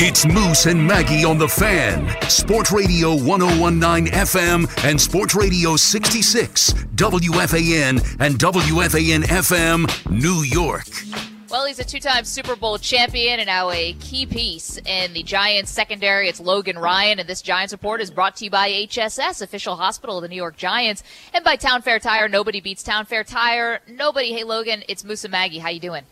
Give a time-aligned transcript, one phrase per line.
[0.00, 2.08] It's Moose and Maggie on the Fan.
[2.30, 10.86] Sports Radio 1019 FM and Sports Radio 66, WFAN and WFAN FM, New York.
[11.50, 15.24] Well, he's a two time Super Bowl champion and now a key piece in the
[15.24, 16.28] Giants secondary.
[16.28, 20.18] It's Logan Ryan, and this Giants report is brought to you by HSS, official hospital
[20.18, 21.02] of the New York Giants,
[21.34, 22.28] and by Town Fair Tire.
[22.28, 23.80] Nobody beats Town Fair Tire.
[23.88, 24.32] Nobody.
[24.32, 25.58] Hey, Logan, it's Moose and Maggie.
[25.58, 26.04] How you doing?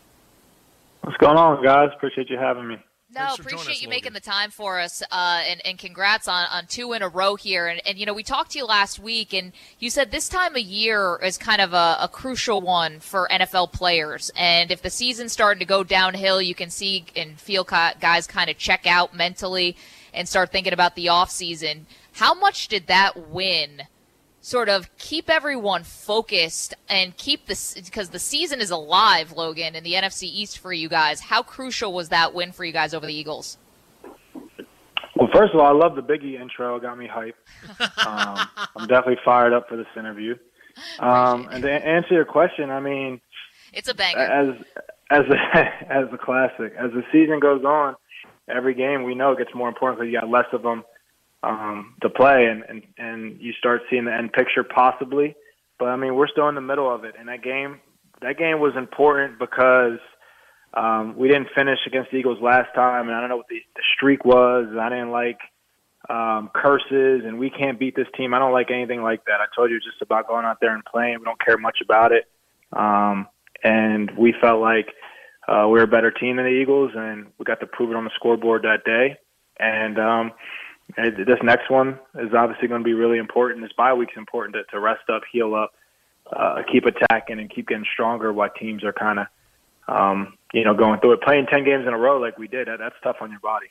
[1.02, 1.90] What's going on, guys?
[1.94, 2.78] Appreciate you having me.
[3.16, 3.90] No, appreciate us, you Logan.
[3.90, 7.34] making the time for us, uh, and, and congrats on, on two in a row
[7.34, 7.66] here.
[7.66, 10.54] And, and, you know, we talked to you last week, and you said this time
[10.54, 14.30] of year is kind of a, a crucial one for NFL players.
[14.36, 18.50] And if the season's starting to go downhill, you can see and feel guys kind
[18.50, 19.76] of check out mentally
[20.12, 21.86] and start thinking about the off season.
[22.12, 23.82] How much did that win–
[24.46, 29.82] sort of keep everyone focused and keep this because the season is alive, Logan, in
[29.82, 31.18] the NFC East for you guys.
[31.18, 33.58] How crucial was that win for you guys over the Eagles?
[35.16, 36.76] Well, first of all, I love the Biggie intro.
[36.76, 37.34] It got me hype.
[38.06, 40.36] Um, I'm definitely fired up for this interview.
[41.00, 43.20] Um, and to answer your question, I mean,
[43.72, 44.20] it's a banger.
[44.20, 44.54] As
[45.10, 45.58] as a,
[45.92, 47.96] as a classic, as the season goes on,
[48.48, 50.84] every game we know it gets more important because you got less of them
[51.46, 55.34] um, to play, and, and and you start seeing the end picture possibly.
[55.78, 57.80] But I mean, we're still in the middle of it, and that game
[58.22, 59.98] that game was important because
[60.74, 63.60] um, we didn't finish against the Eagles last time, and I don't know what the,
[63.74, 64.66] the streak was.
[64.78, 65.38] I didn't like
[66.08, 68.34] um, curses, and we can't beat this team.
[68.34, 69.40] I don't like anything like that.
[69.40, 71.18] I told you it's just about going out there and playing.
[71.18, 72.24] We don't care much about it,
[72.72, 73.28] um,
[73.62, 74.88] and we felt like
[75.48, 77.96] uh, we were a better team than the Eagles, and we got to prove it
[77.96, 79.16] on the scoreboard that day.
[79.58, 80.32] And um,
[80.94, 83.60] this next one is obviously going to be really important.
[83.60, 85.74] This bye week's important to, to rest up, heal up,
[86.32, 89.26] uh, keep attacking, and keep getting stronger while teams are kind of,
[89.88, 91.22] um, you know, going through it.
[91.22, 93.66] Playing ten games in a row like we did, that, that's tough on your body.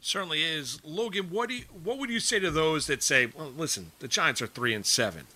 [0.00, 1.28] Certainly is, Logan.
[1.30, 4.40] What do you, what would you say to those that say, well, listen, the Giants
[4.40, 5.26] are three and seven.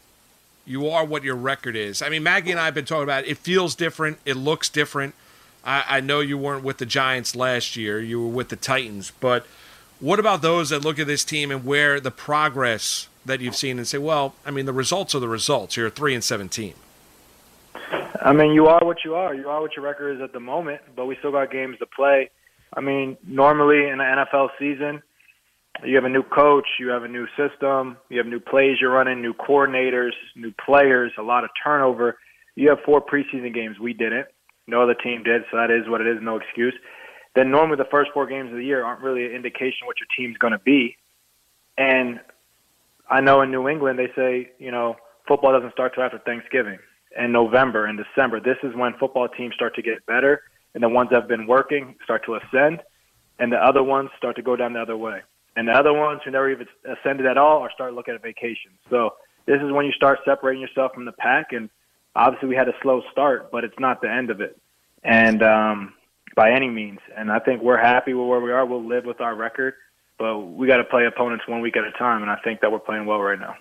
[0.64, 2.00] You are what your record is.
[2.00, 3.30] I mean, Maggie and I have been talking about it.
[3.30, 4.18] It feels different.
[4.24, 5.14] It looks different.
[5.64, 8.01] I, I know you weren't with the Giants last year.
[8.01, 9.45] You were with the Titans, but–
[10.01, 13.79] what about those that look at this team and where the progress that you've seen
[13.79, 15.77] and say, well, I mean, the results are the results.
[15.77, 16.75] You're three and seventeen.
[18.20, 19.35] I mean, you are what you are.
[19.35, 21.87] You are what your record is at the moment, but we still got games to
[21.87, 22.31] play.
[22.75, 25.03] I mean, normally in an NFL season,
[25.85, 28.91] you have a new coach, you have a new system, you have new plays you're
[28.92, 32.19] running, new coordinators, new players, a lot of turnover.
[32.57, 33.79] You have four preseason games.
[33.79, 34.27] We didn't.
[34.67, 36.19] No other team did, so that is what it is.
[36.20, 36.75] No excuse
[37.39, 40.09] then normally the first four games of the year aren't really an indication what your
[40.17, 40.97] team's going to be.
[41.77, 42.21] And
[43.09, 46.79] I know in New England they say, you know, football doesn't start till after Thanksgiving
[47.17, 48.41] and November and December.
[48.41, 50.43] This is when football teams start to get better,
[50.75, 52.83] and the ones that have been working start to ascend,
[53.39, 55.20] and the other ones start to go down the other way.
[55.57, 58.79] And the other ones who never even ascended at all are start looking at vacations.
[58.91, 59.15] So
[59.47, 61.53] this is when you start separating yourself from the pack.
[61.53, 61.69] And
[62.15, 64.61] obviously we had a slow start, but it's not the end of it.
[65.03, 65.95] And um,
[66.39, 67.01] by any means.
[67.17, 68.65] And I think we're happy with where we are.
[68.65, 69.75] We'll live with our record,
[70.21, 72.23] but we got to play opponents one week at a time.
[72.23, 73.57] And I think that we're playing well right now.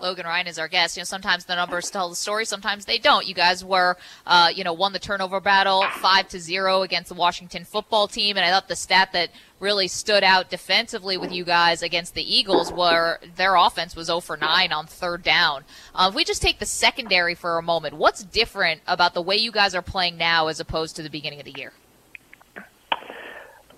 [0.00, 0.94] Logan Ryan is our guest.
[0.96, 3.26] You know, sometimes the numbers tell the story, sometimes they don't.
[3.26, 3.96] You guys were,
[4.26, 8.36] uh, you know, won the turnover battle five to zero against the Washington football team,
[8.36, 12.34] and I thought the stat that really stood out defensively with you guys against the
[12.34, 15.64] Eagles were their offense was 0 for 9 on third down.
[15.94, 19.36] Uh, if we just take the secondary for a moment, what's different about the way
[19.36, 21.72] you guys are playing now as opposed to the beginning of the year?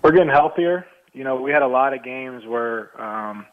[0.05, 0.85] We're getting healthier.
[1.13, 3.47] You know, we had a lot of games where, um,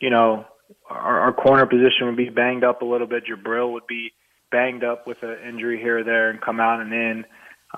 [0.00, 0.44] you know,
[0.90, 3.24] our, our corner position would be banged up a little bit.
[3.24, 4.12] Jabril would be
[4.52, 7.24] banged up with an injury here or there and come out and in.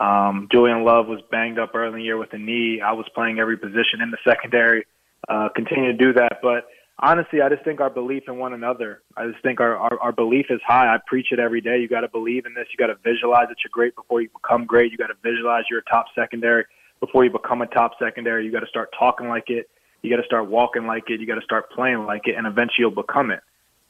[0.00, 2.80] Um, Julian Love was banged up early in the year with a knee.
[2.84, 4.86] I was playing every position in the secondary.
[5.28, 6.66] Uh, continue to do that, but
[6.98, 9.02] honestly, I just think our belief in one another.
[9.16, 10.92] I just think our, our, our belief is high.
[10.92, 11.78] I preach it every day.
[11.78, 12.66] You got to believe in this.
[12.72, 14.90] You got to visualize that you're great before you become great.
[14.90, 16.64] You got to visualize you're a top secondary
[17.00, 18.44] before you become a top secondary.
[18.44, 19.68] You got to start talking like it.
[20.02, 21.20] You got to start walking like it.
[21.20, 23.40] You got to start playing like it, and eventually you'll become it.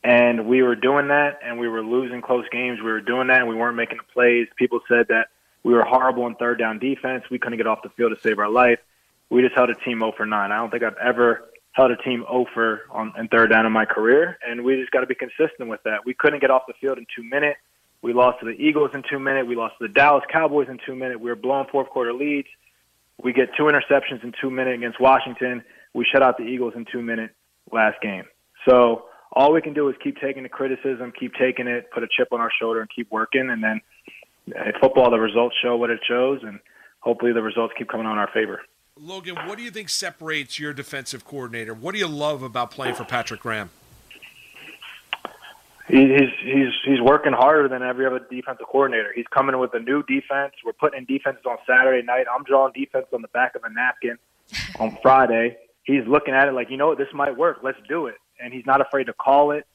[0.03, 2.79] And we were doing that, and we were losing close games.
[2.79, 4.49] We were doing that, and we weren't making the plays.
[4.57, 5.29] People said that
[5.63, 7.25] we were horrible in third down defense.
[7.31, 8.79] We couldn't get off the field to save our life.
[9.29, 10.53] We just held a team 0 for 9.
[10.53, 13.73] I don't think I've ever held a team 0 for on in third down in
[13.73, 16.05] my career, and we just got to be consistent with that.
[16.07, 17.59] We couldn't get off the field in two minutes.
[18.03, 19.47] We lost to the Eagles in two minutes.
[19.47, 21.21] We lost to the Dallas Cowboys in two minutes.
[21.21, 22.49] We were blowing fourth quarter leads.
[23.23, 25.63] We get two interceptions in two minutes against Washington.
[25.95, 27.35] We shut out the Eagles in two minutes
[27.73, 28.25] last game.
[28.69, 32.09] So all we can do is keep taking the criticism, keep taking it, put a
[32.17, 33.49] chip on our shoulder, and keep working.
[33.51, 33.81] And then
[34.57, 36.59] uh, in football, the results show what it shows, and
[37.01, 38.61] hopefully the results keep coming on our favor.
[38.97, 41.73] Logan, what do you think separates your defensive coordinator?
[41.73, 43.71] What do you love about playing for Patrick Graham?
[45.91, 49.13] He's he's he's working harder than every other defensive coordinator.
[49.15, 50.53] He's coming with a new defense.
[50.65, 52.27] We're putting in defenses on Saturday night.
[52.33, 54.17] I'm drawing defense on the back of a napkin
[54.79, 55.57] on Friday.
[55.83, 57.59] He's looking at it like, you know what, this might work.
[57.65, 58.15] Let's do it.
[58.39, 59.67] And he's not afraid to call it.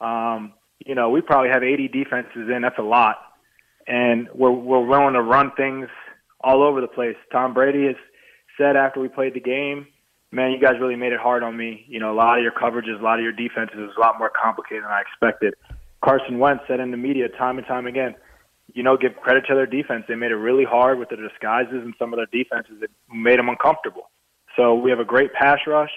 [0.00, 0.54] Um,
[0.84, 2.62] you know, we probably have 80 defenses in.
[2.62, 3.18] That's a lot,
[3.86, 5.88] and we're we're willing to run things
[6.40, 7.16] all over the place.
[7.30, 7.96] Tom Brady has
[8.58, 9.86] said after we played the game,
[10.32, 11.84] man, you guys really made it hard on me.
[11.88, 14.18] You know, a lot of your coverages, a lot of your defenses was a lot
[14.18, 15.54] more complicated than I expected.
[16.02, 18.16] Carson Wentz said in the media time and time again,
[18.74, 20.04] you know, give credit to their defense.
[20.08, 23.38] They made it really hard with their disguises and some of their defenses that made
[23.38, 24.10] them uncomfortable.
[24.56, 25.90] So we have a great pass rush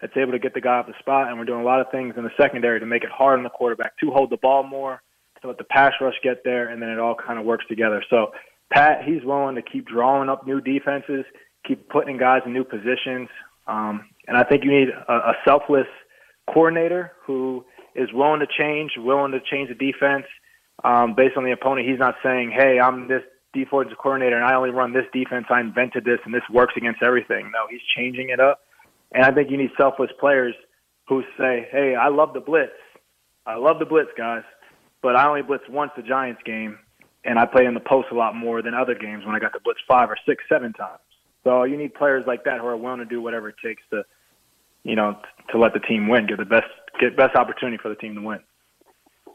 [0.00, 1.90] that's able to get the guy off the spot, and we're doing a lot of
[1.90, 4.62] things in the secondary to make it hard on the quarterback to hold the ball
[4.62, 5.02] more,
[5.40, 8.04] to let the pass rush get there, and then it all kind of works together.
[8.08, 8.32] So
[8.70, 11.24] Pat, he's willing to keep drawing up new defenses,
[11.66, 13.28] keep putting guys in new positions,
[13.68, 15.86] um, and I think you need a, a selfless
[16.52, 20.24] coordinator who is willing to change, willing to change the defense
[20.84, 21.86] um, based on the opponent.
[21.88, 23.22] He's not saying, "Hey, I'm this
[23.52, 25.46] defensive coordinator and I only run this defense.
[25.50, 28.60] I invented this and this works against everything." No, he's changing it up,
[29.12, 30.54] and I think you need selfless players
[31.08, 32.72] who say, "Hey, I love the blitz.
[33.46, 34.44] I love the blitz, guys,
[35.02, 36.78] but I only blitz once the Giants game,
[37.24, 39.52] and I play in the post a lot more than other games when I got
[39.52, 41.00] to blitz five or six, seven times."
[41.44, 44.02] So you need players like that who are willing to do whatever it takes to,
[44.84, 45.18] you know,
[45.50, 46.66] to let the team win, get the best
[47.00, 48.40] get best opportunity for the team to win.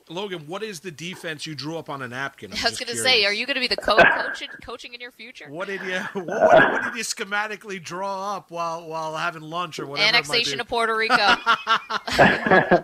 [0.09, 2.51] Logan, what is the defense you drew up on a napkin?
[2.51, 4.93] I'm I was going to say, are you going to be the co- coach coaching
[4.93, 5.45] in your future?
[5.49, 9.85] What did you what, what, did you schematically draw up while while having lunch or
[9.85, 10.07] whatever?
[10.07, 11.15] Annexation of Puerto Rico.
[11.17, 12.83] I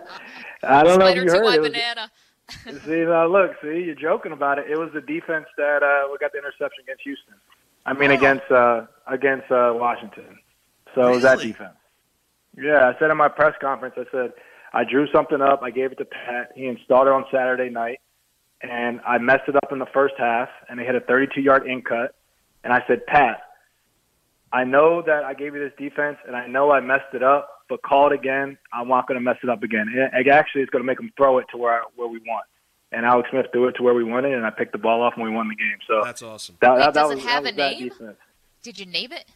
[0.62, 1.60] don't know if you heard my it.
[1.60, 2.10] Was, banana.
[2.84, 4.70] see, now look, see, you're joking about it.
[4.70, 7.34] It was the defense that uh, we got the interception against Houston.
[7.86, 8.14] I mean, Oh.
[8.14, 10.38] against uh, against uh, Washington.
[10.94, 11.76] So was that defense.
[12.56, 14.32] Yeah, I said in my press conference, I said
[14.72, 15.62] I drew something up.
[15.62, 16.52] I gave it to Pat.
[16.54, 18.00] He installed it on Saturday night,
[18.60, 21.82] and I messed it up in the first half, and they hit a 32-yard in
[21.82, 22.14] cut.
[22.64, 23.40] And I said, Pat,
[24.52, 27.48] I know that I gave you this defense, and I know I messed it up,
[27.68, 28.58] but call it again.
[28.72, 29.86] I'm not going to mess it up again.
[29.94, 32.44] It, it actually is going to make them throw it to where where we want.
[32.92, 35.14] And Alex Smith threw it to where we wanted, and I picked the ball off,
[35.14, 35.78] and we won the game.
[35.86, 36.56] So That's awesome.
[36.60, 37.88] that, Wait, that, that does it was, have that a that name?
[37.88, 38.16] defense.
[38.62, 39.26] Did you name it?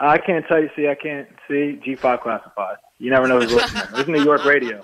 [0.00, 0.68] I can't tell you.
[0.74, 2.76] See, I can't see G5 classified.
[2.98, 3.82] You never know who's listening.
[3.92, 4.82] This is New York radio.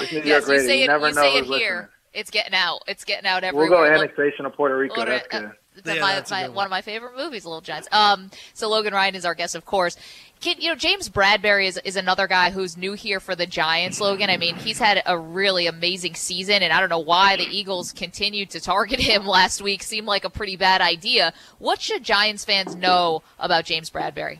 [0.00, 0.66] This is New yes, York you radio.
[0.66, 0.86] say you it.
[0.88, 1.74] never you know say it who's here.
[1.74, 1.88] listening.
[2.14, 2.80] It's getting out.
[2.88, 3.68] It's getting out everywhere.
[3.68, 3.96] We'll everywhere.
[3.98, 5.00] go Look- annexation of Puerto Rico.
[5.00, 5.50] Order- That's uh, good.
[5.84, 6.54] that's Yeah, my, that's a my- good one.
[6.56, 6.66] one.
[6.66, 7.88] of my favorite movies, Little Giants.
[7.92, 9.96] Um, so Logan Ryan is our guest, of course.
[10.44, 14.00] You know James Bradberry is, is another guy who's new here for the Giants.
[14.00, 17.44] Logan, I mean, he's had a really amazing season, and I don't know why the
[17.44, 19.82] Eagles continued to target him last week.
[19.82, 21.32] Seemed like a pretty bad idea.
[21.58, 24.38] What should Giants fans know about James Bradberry?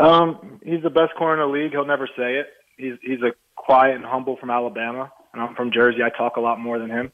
[0.00, 1.70] Um, he's the best corner in the league.
[1.70, 2.48] He'll never say it.
[2.76, 5.98] He's he's a quiet and humble from Alabama, and I'm from Jersey.
[6.02, 7.12] I talk a lot more than him,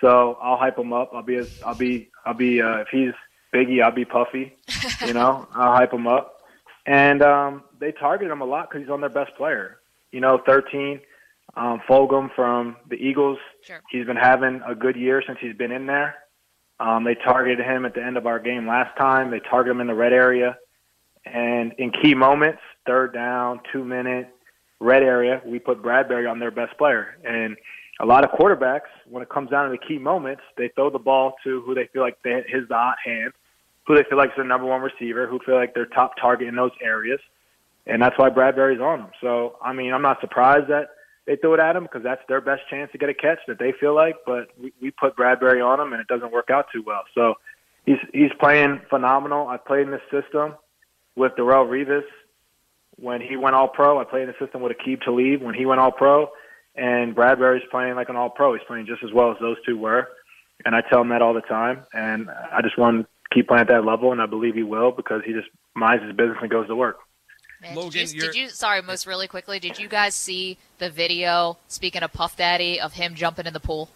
[0.00, 1.10] so I'll hype him up.
[1.12, 3.12] I'll be I'll be I'll be uh, if he's
[3.54, 4.56] Biggie, I'll be Puffy.
[5.06, 6.40] You know, I'll hype him up.
[6.86, 9.78] And um, they target him a lot because he's on their best player.
[10.10, 11.00] You know, 13,
[11.56, 13.38] um, Fulgham from the Eagles.
[13.62, 13.80] Sure.
[13.90, 16.16] He's been having a good year since he's been in there.
[16.80, 19.30] Um, they targeted him at the end of our game last time.
[19.30, 20.58] They targeted him in the red area.
[21.24, 24.28] And in key moments, third down, two minute,
[24.80, 27.16] red area, we put Bradberry on their best player.
[27.24, 27.56] And
[28.00, 30.98] a lot of quarterbacks, when it comes down to the key moments, they throw the
[30.98, 33.32] ball to who they feel like they, his the hot hand,
[33.86, 36.48] who they feel like is their number one receiver, who feel like their top target
[36.48, 37.20] in those areas.
[37.86, 39.10] And that's why Bradberry's on them.
[39.20, 40.88] So, I mean, I'm not surprised that
[41.26, 43.58] they threw it at him because that's their best chance to get a catch that
[43.58, 44.16] they feel like.
[44.26, 47.02] But we, we put Bradberry on him, and it doesn't work out too well.
[47.14, 47.34] So
[47.84, 49.48] he's he's playing phenomenal.
[49.48, 50.54] I played in this system
[51.16, 52.04] with Darrelle Revis
[52.96, 54.00] when he went All Pro.
[54.00, 56.30] I played in the system with Aqib Talib when he went All Pro,
[56.74, 58.54] and Bradberry's playing like an All Pro.
[58.54, 60.08] He's playing just as well as those two were,
[60.64, 61.84] and I tell him that all the time.
[61.92, 65.22] And I just want keep playing at that level, and I believe he will because
[65.26, 66.98] he just minds his business and goes to work.
[67.60, 68.48] Man, Logan, did, you, you're- did you?
[68.48, 69.58] Sorry, most really quickly.
[69.58, 71.56] Did you guys see the video?
[71.68, 73.88] Speaking of Puff Daddy, of him jumping in the pool.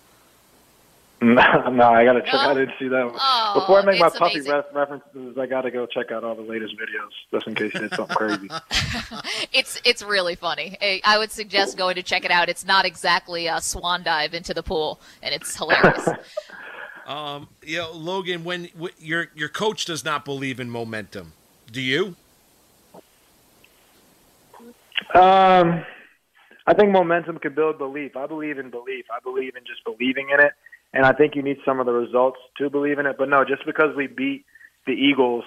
[1.20, 2.32] no, I gotta check.
[2.32, 2.38] No?
[2.38, 3.04] I didn't see that.
[3.06, 3.16] one.
[3.18, 4.52] Oh, Before I make my it's puppy amazing.
[4.52, 7.80] ref- references, I gotta go check out all the latest videos just in case he
[7.80, 8.48] did something crazy.
[9.52, 10.76] It's it's really funny.
[10.80, 12.48] I I would suggest going to check it out.
[12.48, 16.08] It's not exactly a swan dive into the pool, and it's hilarious.
[17.08, 21.32] Um, you know, Logan, when w- your your coach does not believe in momentum,
[21.72, 22.14] do you?
[25.14, 25.84] Um,
[26.66, 28.14] I think momentum can build belief.
[28.14, 29.06] I believe in belief.
[29.10, 30.52] I believe in just believing in it,
[30.92, 33.16] and I think you need some of the results to believe in it.
[33.18, 34.44] But no, just because we beat
[34.86, 35.44] the Eagles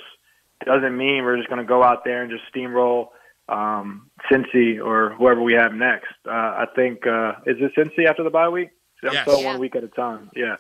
[0.66, 3.10] doesn't mean we're just going to go out there and just steamroll
[3.50, 6.14] um, Cincy or whoever we have next.
[6.26, 8.70] Uh, I think uh, is it Cincy after the bye week?
[9.04, 9.28] I'm yes.
[9.28, 9.48] still Yeah.
[9.52, 10.32] one week at a time.
[10.36, 10.56] Yeah.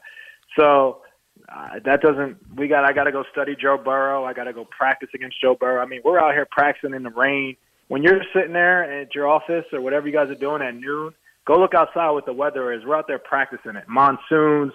[0.57, 1.01] So
[1.49, 2.37] uh, that doesn't.
[2.55, 2.85] We got.
[2.85, 4.25] I got to go study Joe Burrow.
[4.25, 5.81] I got to go practice against Joe Burrow.
[5.81, 7.55] I mean, we're out here practicing in the rain.
[7.87, 11.13] When you're sitting there at your office or whatever you guys are doing at noon,
[11.45, 12.85] go look outside what the weather is.
[12.85, 13.83] We're out there practicing it.
[13.87, 14.71] Monsoons,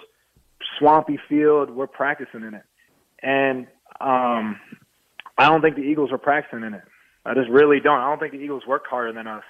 [0.79, 1.71] swampy field.
[1.71, 2.65] We're practicing in it,
[3.23, 3.67] and
[4.01, 4.61] um,
[5.39, 6.83] I don't think the Eagles are practicing in it.
[7.25, 7.99] I just really don't.
[7.99, 9.45] I don't think the Eagles work harder than us,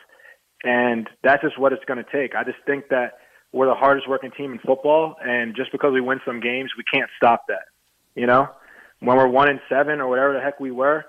[0.62, 2.34] and that's just what it's going to take.
[2.34, 3.18] I just think that
[3.52, 6.84] we're the hardest working team in football, and just because we win some games, we
[6.84, 7.66] can't stop that.
[8.14, 8.48] You know,
[9.00, 11.04] when we're one and seven or whatever the heck we were,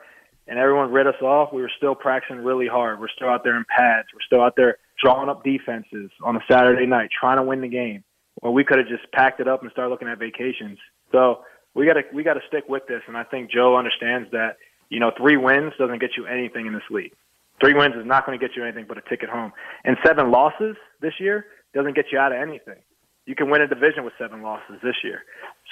[0.48, 3.00] and everyone read us off, we were still practicing really hard.
[3.00, 4.08] We're still out there in pads.
[4.13, 7.67] We're still out there drawing up defenses on a Saturday night, trying to win the
[7.67, 8.03] game.
[8.41, 10.77] Well, we could have just packed it up and started looking at vacations.
[11.12, 11.41] So
[11.74, 14.58] we got to we got to stick with this, and I think Joe understands that.
[14.89, 17.12] You know, three wins doesn't get you anything in this league.
[17.60, 19.51] Three wins is not going to get you anything but a ticket home.
[19.84, 21.46] And seven losses this year
[21.77, 22.81] doesn't get you out of anything.
[23.25, 25.22] You can win a division with seven losses this year.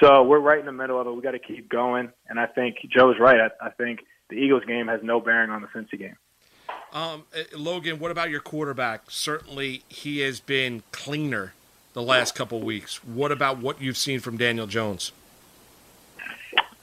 [0.02, 1.12] So we're right in the middle of it.
[1.12, 2.12] We got to keep going.
[2.28, 3.40] And I think Joe's right.
[3.40, 6.18] I, I think the Eagles game has no bearing on the Cincy game.
[6.94, 9.10] Um, uh, Logan, what about your quarterback?
[9.10, 11.54] Certainly, he has been cleaner
[11.94, 13.04] the last couple weeks.
[13.04, 15.12] What about what you've seen from Daniel Jones?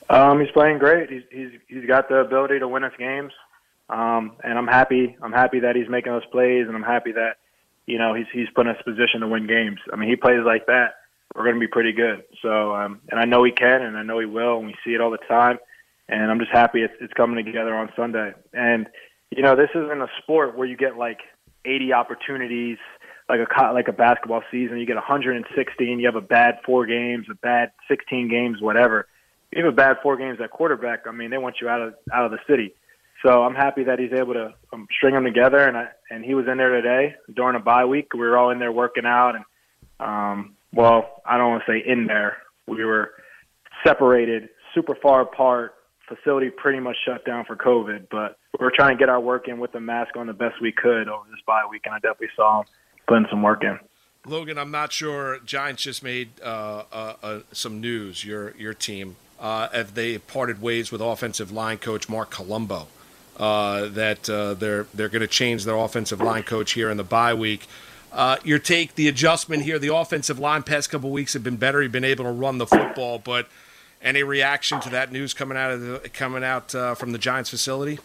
[0.08, 1.10] Um, he's playing great.
[1.10, 3.32] He's he's he's got the ability to win us games,
[3.88, 5.16] um, and I'm happy.
[5.22, 7.36] I'm happy that he's making those plays, and I'm happy that
[7.86, 9.78] you know he's he's put in in position to win games.
[9.92, 10.94] I mean, he plays like that,
[11.34, 12.24] we're going to be pretty good.
[12.42, 14.94] So, um, and I know he can, and I know he will, and we see
[14.94, 15.58] it all the time.
[16.08, 18.32] And I'm just happy it's, it's coming together on Sunday.
[18.52, 18.86] And
[19.30, 21.20] you know, this isn't a sport where you get like
[21.64, 22.76] 80 opportunities,
[23.30, 24.78] like a like a basketball season.
[24.78, 26.00] You get 116.
[26.00, 29.06] You have a bad four games, a bad 16 games, whatever.
[29.52, 31.06] You have a bad four games at quarterback.
[31.06, 32.74] I mean, they want you out of out of the city.
[33.22, 36.34] So I'm happy that he's able to um, string them together, and I, and he
[36.34, 38.12] was in there today during a bye week.
[38.14, 39.44] We were all in there working out, and
[40.00, 42.38] um, well, I don't want to say in there.
[42.66, 43.12] We were
[43.86, 45.74] separated, super far apart.
[46.08, 49.48] Facility pretty much shut down for COVID, but we were trying to get our work
[49.48, 51.98] in with the mask on the best we could over this bye week, and I
[51.98, 52.66] definitely saw him
[53.06, 53.78] putting some work in.
[54.26, 55.38] Logan, I'm not sure.
[55.44, 58.24] Giants just made uh, uh, uh, some news.
[58.24, 62.88] Your your team, uh, if they parted ways with offensive line coach Marc Colombo,
[63.36, 67.04] uh, that uh, they're they're going to change their offensive line coach here in the
[67.04, 67.66] bye week.
[68.12, 71.82] Uh, your take, the adjustment here, the offensive line past couple weeks have been better.
[71.82, 73.48] You've been able to run the football, but
[74.02, 77.48] any reaction to that news coming out of the coming out uh, from the Giants
[77.48, 77.98] facility?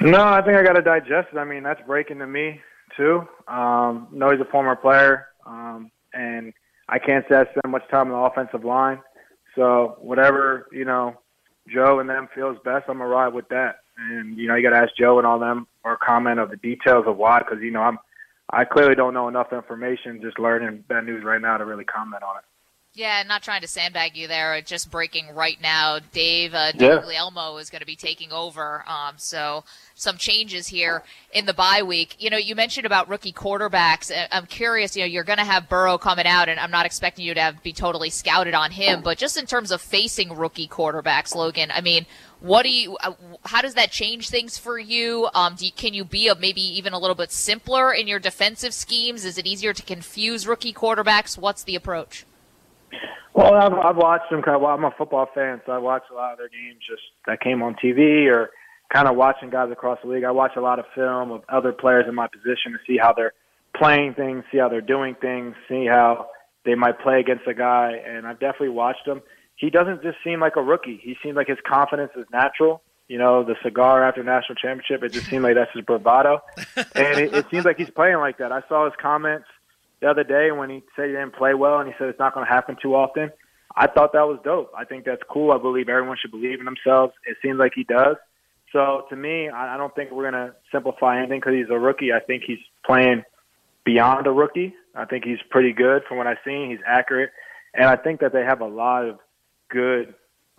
[0.00, 1.38] No, I think I got to digest it.
[1.38, 2.60] I mean, that's breaking to me
[2.96, 3.26] too.
[3.46, 6.52] Um, no, he's a former player, um, and
[6.88, 9.00] I can't say I spend much time on the offensive line.
[9.54, 11.14] So whatever you know,
[11.72, 13.76] Joe and them feels best, I'm gonna ride with that.
[13.96, 16.56] And you know, you got to ask Joe and all them or comment of the
[16.56, 17.98] details of why, because you know, I'm
[18.50, 20.20] I clearly don't know enough information.
[20.20, 22.44] Just learning that news right now to really comment on it.
[22.94, 24.60] Yeah, not trying to sandbag you there.
[24.60, 25.98] Just breaking right now.
[26.12, 26.96] Dave uh, Dave Yeah.
[27.00, 28.84] Guglielmo is going to be taking over.
[28.86, 32.16] Um, so some changes here in the bye week.
[32.18, 34.12] You know, you mentioned about rookie quarterbacks.
[34.30, 34.94] I'm curious.
[34.94, 37.40] You know, you're going to have Burrow coming out, and I'm not expecting you to
[37.40, 39.00] have, be totally scouted on him.
[39.00, 41.70] But just in terms of facing rookie quarterbacks, Logan.
[41.70, 42.04] I mean,
[42.42, 42.96] what do you?
[42.96, 43.12] Uh,
[43.44, 45.28] how does that change things for you?
[45.32, 48.18] Um, do you, can you be a, maybe even a little bit simpler in your
[48.18, 49.24] defensive schemes?
[49.24, 51.38] Is it easier to confuse rookie quarterbacks?
[51.38, 52.26] What's the approach?
[53.34, 54.42] Well, I've, I've watched them.
[54.44, 57.40] Well, I'm a football fan, so I watch a lot of their games just that
[57.40, 58.50] came on TV or
[58.92, 60.24] kind of watching guys across the league.
[60.24, 63.12] I watch a lot of film of other players in my position to see how
[63.14, 63.32] they're
[63.76, 66.28] playing things, see how they're doing things, see how
[66.64, 67.92] they might play against a guy.
[68.06, 69.22] And I've definitely watched him.
[69.62, 70.98] He doesn't just seem like a rookie.
[71.00, 72.82] He seems like his confidence is natural.
[73.06, 76.40] You know, the cigar after national championship, it just seemed like that's his bravado.
[76.96, 78.50] And it, it seems like he's playing like that.
[78.50, 79.46] I saw his comments
[80.00, 82.34] the other day when he said he didn't play well and he said it's not
[82.34, 83.30] going to happen too often.
[83.76, 84.72] I thought that was dope.
[84.76, 85.52] I think that's cool.
[85.52, 87.12] I believe everyone should believe in themselves.
[87.24, 88.16] It seems like he does.
[88.72, 91.78] So to me, I I don't think we're going to simplify anything because he's a
[91.78, 92.12] rookie.
[92.12, 93.22] I think he's playing
[93.84, 94.74] beyond a rookie.
[94.96, 96.68] I think he's pretty good from what I've seen.
[96.68, 97.30] He's accurate.
[97.74, 99.20] And I think that they have a lot of
[99.72, 100.14] good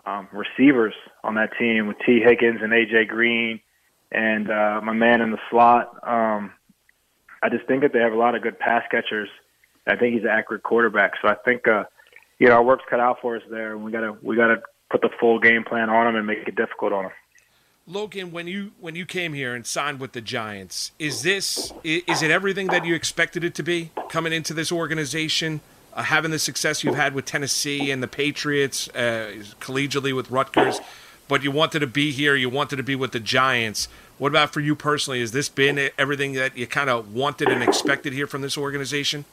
[0.05, 0.93] um, receivers
[1.23, 3.05] on that team with Tee Higgins and A.J.
[3.05, 3.61] Green
[4.11, 5.95] and uh, my man in the slot.
[6.03, 6.51] Um,
[7.41, 9.29] I just think that they have a lot of good pass catchers.
[9.87, 11.13] I think he's an accurate quarterback.
[11.21, 11.85] So I think, uh,
[12.39, 13.73] you know, our work's cut out for us there.
[13.73, 16.55] And we gotta we gotta put the full game plan on him and make it
[16.55, 17.11] difficult on him.
[17.85, 22.21] Logan, when you when you came here and signed with the Giants, is this is
[22.21, 25.59] it everything that you expected it to be coming into this organization?
[25.93, 30.79] Uh, having the success you've had with Tennessee and the Patriots, uh, collegiately with Rutgers,
[31.27, 33.87] but you wanted to be here, you wanted to be with the Giants.
[34.17, 35.19] What about for you personally?
[35.21, 39.25] Has this been everything that you kind of wanted and expected here from this organization?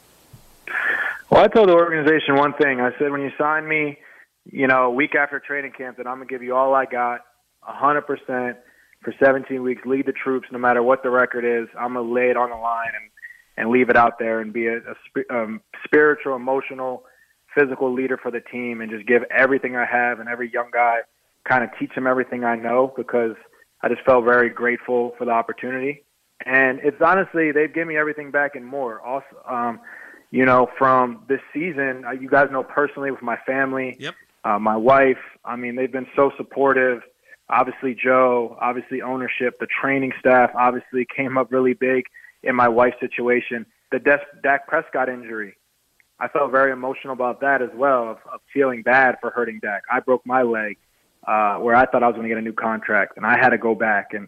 [1.29, 2.81] Well, I told the organization one thing.
[2.81, 3.97] I said, when you sign me,
[4.45, 6.85] you know, a week after training camp, that I'm going to give you all I
[6.85, 7.21] got,
[7.67, 8.55] 100%
[9.01, 11.69] for 17 weeks, lead the troops no matter what the record is.
[11.79, 13.10] I'm going to lay it on the line and,
[13.61, 17.03] and leave it out there and be a, a um, spiritual, emotional,
[17.57, 20.99] physical leader for the team and just give everything I have and every young guy
[21.47, 23.35] kind of teach them everything I know because–
[23.83, 26.03] I just felt very grateful for the opportunity.
[26.45, 29.01] And it's honestly, they've given me everything back and more.
[29.01, 29.79] Also, um,
[30.31, 34.15] you know, from this season, uh, you guys know personally with my family, yep.
[34.43, 35.19] uh, my wife.
[35.43, 37.01] I mean, they've been so supportive.
[37.49, 42.05] Obviously, Joe, obviously, ownership, the training staff obviously came up really big
[42.43, 43.65] in my wife's situation.
[43.91, 45.55] The Des- Dak Prescott injury,
[46.19, 49.83] I felt very emotional about that as well, of, of feeling bad for hurting Dak.
[49.91, 50.77] I broke my leg
[51.27, 53.49] uh, where I thought I was going to get a new contract, and I had
[53.49, 54.13] to go back.
[54.13, 54.27] And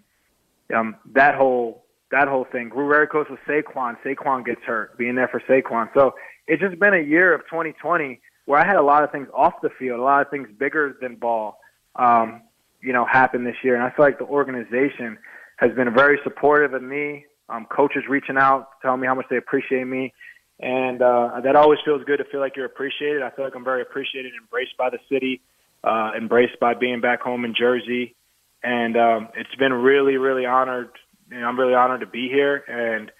[0.75, 3.98] um, that whole that whole thing grew very close with Saquon.
[4.05, 5.89] Saquon gets hurt, being there for Saquon.
[5.96, 6.13] So
[6.48, 9.53] it's just been a year of 2020 where I had a lot of things off
[9.63, 11.58] the field, a lot of things bigger than ball,
[11.96, 12.43] um,
[12.82, 13.74] you know, happen this year.
[13.74, 15.17] And I feel like the organization
[15.58, 17.25] has been very supportive of me.
[17.50, 20.13] Um, coaches reaching out, telling me how much they appreciate me.
[20.59, 23.21] And uh, that always feels good to feel like you're appreciated.
[23.21, 25.41] I feel like I'm very appreciated, embraced by the city
[25.83, 28.15] uh, embraced by being back home in Jersey,
[28.63, 30.89] and um, it's been really, really honored.
[31.29, 33.12] You know, I'm really honored to be here, and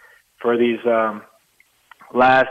[0.42, 1.24] for these um,
[2.14, 2.50] last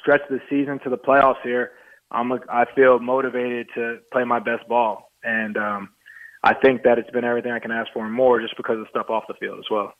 [0.00, 1.72] stretch of the season to the playoffs here,
[2.10, 5.88] I'm I feel motivated to play my best ball, and um,
[6.44, 8.86] I think that it's been everything I can ask for and more, just because of
[8.90, 9.92] stuff off the field as well.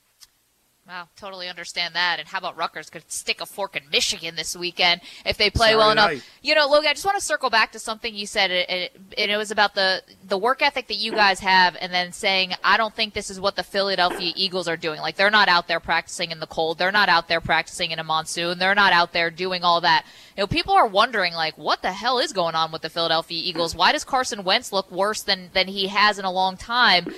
[0.89, 2.19] Wow, totally understand that.
[2.19, 5.77] And how about Rutgers could stick a fork in Michigan this weekend if they play
[5.77, 6.13] well night.
[6.13, 6.25] enough?
[6.41, 9.37] You know, Logan, I just want to circle back to something you said, and it
[9.37, 12.95] was about the the work ethic that you guys have, and then saying I don't
[12.95, 15.03] think this is what the Philadelphia Eagles are doing.
[15.03, 17.99] Like they're not out there practicing in the cold, they're not out there practicing in
[17.99, 20.07] a monsoon, they're not out there doing all that.
[20.39, 23.43] You know, people are wondering like, what the hell is going on with the Philadelphia
[23.45, 23.77] Eagles?
[23.77, 27.09] Why does Carson Wentz look worse than than he has in a long time?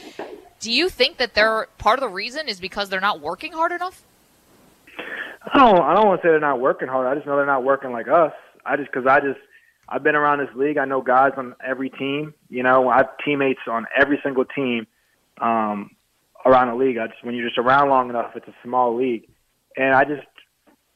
[0.61, 3.73] Do you think that they're part of the reason is because they're not working hard
[3.73, 4.03] enough?
[5.53, 5.81] I don't.
[5.81, 7.07] I don't want to say they're not working hard.
[7.07, 8.33] I just know they're not working like us.
[8.65, 9.41] I just because I just
[9.89, 10.77] I've been around this league.
[10.77, 12.35] I know guys on every team.
[12.51, 14.87] You know, I have teammates on every single team
[15.41, 15.91] um,
[16.45, 16.99] around the league.
[16.99, 19.29] I just when you're just around long enough, it's a small league,
[19.79, 20.27] and I just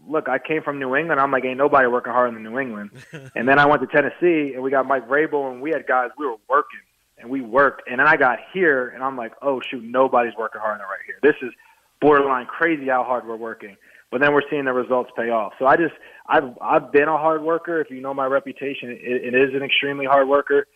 [0.07, 0.29] look.
[0.29, 1.21] I came from New England.
[1.21, 2.91] I'm like, ain't nobody working harder than New England.
[3.35, 6.11] and then I went to Tennessee, and we got Mike Vrabel, and we had guys.
[6.19, 6.81] We were working
[7.25, 7.83] and we worked.
[7.91, 11.01] And then I got here, and I'm like, oh shoot, nobody's working hard enough right
[11.05, 11.19] here.
[11.23, 11.53] This is
[12.01, 13.77] borderline crazy how hard we're working.
[14.11, 15.55] But then we're seeing the results pay off.
[15.59, 15.95] So I just,
[16.29, 17.81] I've, I've been a hard worker.
[17.81, 20.69] If you know my reputation, it, it is an extremely hard worker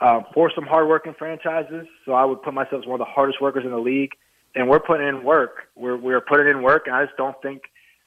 [0.00, 1.86] uh, for some hardworking franchises.
[2.04, 4.10] So I would put myself as one of the hardest workers in the league.
[4.56, 5.68] And we're putting in work.
[5.76, 7.62] We're we're putting in work, and I just don't think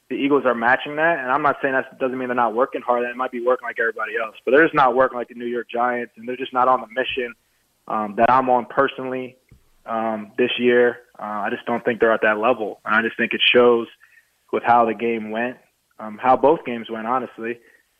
[0.09, 1.19] the Eagles are matching that.
[1.19, 3.05] And I'm not saying that doesn't mean they're not working hard.
[3.05, 5.45] They might be working like everybody else, but they're just not working like the New
[5.45, 7.33] York Giants, and they're just not on the mission
[7.87, 9.37] um, that I'm on personally
[9.85, 10.97] um, this year.
[11.19, 13.87] Uh, I just don't think they're at that level, and I just think it shows
[14.51, 15.57] with how the game went,
[15.99, 17.59] um, how both games went, honestly.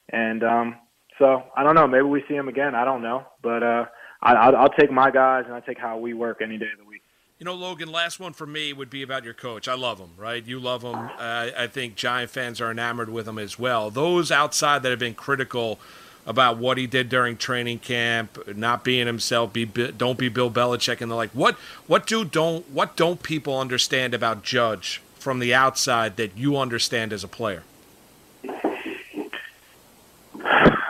[0.09, 0.75] And um,
[1.19, 1.87] so I don't know.
[1.87, 2.75] Maybe we see them again.
[2.75, 3.85] I don't know, but uh,
[4.21, 6.79] I, I'll, I'll take my guys and I take how we work any day of
[6.79, 7.01] the week.
[7.39, 9.67] You know, Logan, last one for me would be about your coach.
[9.67, 10.45] I love him, right?
[10.45, 10.95] You love him.
[10.95, 13.89] Uh, I think Giant fans are enamored with him as well.
[13.89, 15.79] Those outside that have been critical
[16.25, 21.01] about what he did during training camp, not being himself, be don't be Bill Belichick,
[21.01, 21.31] and the like.
[21.31, 21.55] What
[21.87, 27.13] what do don't what don't people understand about Judge from the outside that you understand
[27.13, 27.63] as a player?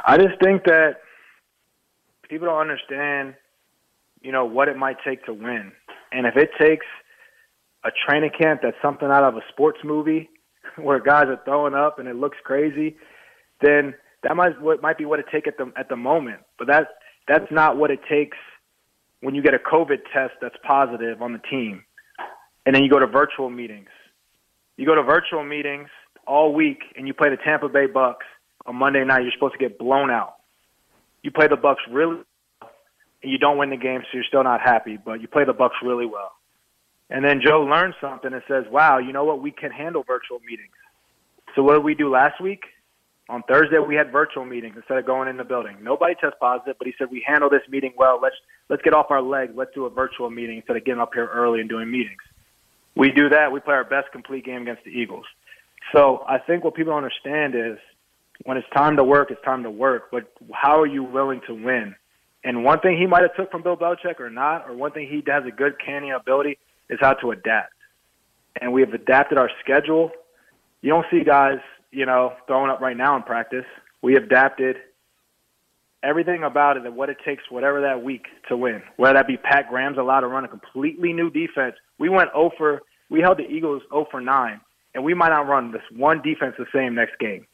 [0.06, 0.98] I just think that
[2.30, 3.36] people don't understand,
[4.22, 5.72] you know, what it might take to win,
[6.12, 6.86] and if it takes
[7.84, 10.30] a training camp that's something out of a sports movie
[10.78, 12.96] where guys are throwing up and it looks crazy,
[13.62, 13.94] then
[14.24, 16.88] that might what might be what it take at the at the moment, but that
[17.28, 18.38] that's not what it takes
[19.22, 21.84] when you get a COVID test that's positive on the team,
[22.66, 23.90] and then you go to virtual meetings.
[24.78, 25.90] You go to virtual meetings
[26.26, 28.26] all week, and you play the Tampa Bay Bucks
[28.66, 29.24] on Monday night.
[29.24, 30.36] You're supposed to get blown out.
[31.22, 32.22] You play the Bucks really,
[33.22, 34.98] and you don't win the game, so you're still not happy.
[34.98, 36.32] But you play the Bucks really well,
[37.10, 39.42] and then Joe learns something and says, "Wow, you know what?
[39.42, 40.76] We can handle virtual meetings."
[41.56, 42.66] So what did we do last week?
[43.30, 45.78] On Thursday, we had virtual meetings instead of going in the building.
[45.82, 48.20] Nobody test positive, but he said we handle this meeting well.
[48.22, 48.36] Let's
[48.70, 49.54] let's get off our legs.
[49.56, 52.22] Let's do a virtual meeting instead of getting up here early and doing meetings.
[52.96, 53.52] We do that.
[53.52, 55.26] We play our best complete game against the Eagles.
[55.94, 57.78] So I think what people understand is
[58.44, 60.10] when it's time to work, it's time to work.
[60.12, 61.96] But how are you willing to win?
[62.44, 65.08] And one thing he might have took from Bill Belichick or not, or one thing
[65.08, 66.58] he has a good canny ability
[66.90, 67.74] is how to adapt.
[68.60, 70.12] And we have adapted our schedule.
[70.82, 71.60] You don't see guys,
[71.94, 73.66] you know, throwing up right now in practice.
[74.02, 74.78] We adapted
[76.04, 78.82] everything about it and what it takes, whatever that week to win.
[78.98, 81.76] Whether that be Pat Graham's allowed to run a completely new defense.
[81.98, 84.60] We went 0 for, we held the Eagles 0 for 9,
[84.94, 87.48] and we might not run this one defense the same next game.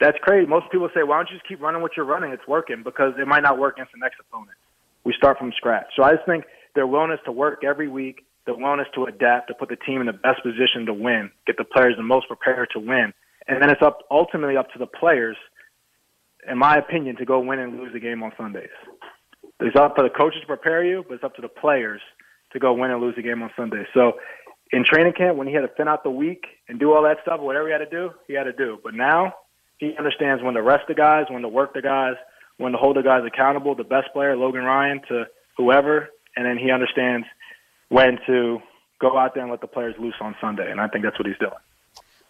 [0.00, 0.46] That's crazy.
[0.46, 2.32] Most people say, why don't you just keep running what you're running?
[2.32, 4.56] It's working because it might not work against the next opponent.
[5.04, 5.86] We start from scratch.
[5.96, 6.44] So I just think
[6.74, 10.06] their willingness to work every week, their willingness to adapt, to put the team in
[10.06, 13.12] the best position to win, get the players the most prepared to win.
[13.46, 15.36] And then it's up ultimately up to the players,
[16.48, 18.70] in my opinion, to go win and lose the game on Sundays.
[19.60, 22.00] It's up for the coaches to prepare you, but it's up to the players
[22.52, 23.86] to go win and lose the game on Sundays.
[23.92, 24.14] So
[24.72, 27.18] in training camp, when he had to thin out the week and do all that
[27.22, 28.78] stuff, whatever he had to do, he had to do.
[28.82, 29.34] But now
[29.78, 32.14] he understands when to rest the guys, when to work the guys,
[32.56, 33.74] when to hold the guys accountable.
[33.74, 35.24] The best player, Logan Ryan, to
[35.56, 37.26] whoever, and then he understands
[37.88, 38.58] when to
[39.00, 40.70] go out there and let the players loose on Sunday.
[40.70, 41.52] And I think that's what he's doing.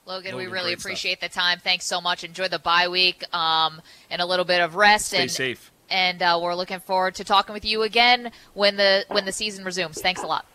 [0.06, 1.30] Logan, we really appreciate stuff.
[1.30, 1.58] the time.
[1.58, 2.24] Thanks so much.
[2.24, 5.06] Enjoy the bye week um, and a little bit of rest.
[5.06, 5.72] Stay and, safe.
[5.88, 9.64] And uh, we're looking forward to talking with you again when the when the season
[9.64, 10.00] resumes.
[10.00, 10.46] Thanks a lot.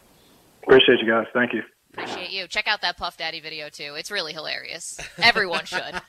[0.64, 1.26] Appreciate you guys.
[1.34, 1.64] Thank you.
[1.94, 2.48] Appreciate you.
[2.48, 3.96] Check out that Puff Daddy video too.
[3.98, 5.00] It's really hilarious.
[5.18, 6.02] Everyone should.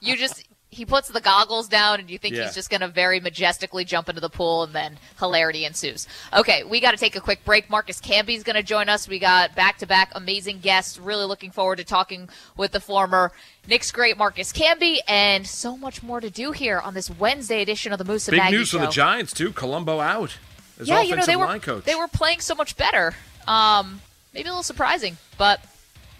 [0.00, 2.44] You just he puts the goggles down and you think yeah.
[2.44, 6.06] he's just going to very majestically jump into the pool and then hilarity ensues.
[6.36, 7.70] Okay, we got to take a quick break.
[7.70, 9.08] Marcus Camby's going to join us.
[9.08, 10.98] We got back-to-back amazing guests.
[10.98, 13.32] Really looking forward to talking with the former
[13.66, 17.92] Knicks great Marcus Camby and so much more to do here on this Wednesday edition
[17.92, 18.78] of the Moose and Big Maggie news show.
[18.78, 19.52] for the Giants too.
[19.52, 20.36] Colombo out.
[20.82, 23.14] yeah, you know they were they were playing so much better.
[23.46, 24.00] Um,
[24.34, 25.60] maybe a little surprising, but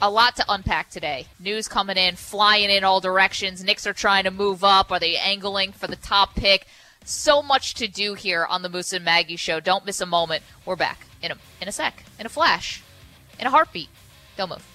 [0.00, 1.26] a lot to unpack today.
[1.40, 3.62] News coming in, flying in all directions.
[3.64, 4.92] Knicks are trying to move up.
[4.92, 6.66] Are they angling for the top pick?
[7.04, 9.60] So much to do here on the Moose and Maggie show.
[9.60, 10.42] Don't miss a moment.
[10.64, 12.82] We're back in a in a sec, in a flash,
[13.38, 13.88] in a heartbeat.
[14.36, 14.66] Don't move.